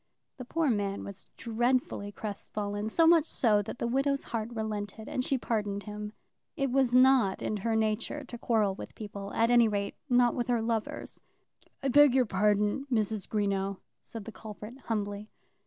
[0.37, 5.23] The poor man was dreadfully crestfallen, so much so that the widow's heart relented, and
[5.23, 6.13] she pardoned him.
[6.57, 10.47] It was not in her nature to quarrel with people; at any rate, not with
[10.47, 11.19] her lovers.
[11.83, 13.29] "I beg your pardon, Mrs.
[13.29, 15.29] Greenow," said the culprit, humbly.